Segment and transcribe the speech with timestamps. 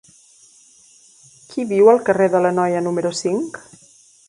[1.51, 3.63] Qui viu al carrer de l'Anoia número cinc?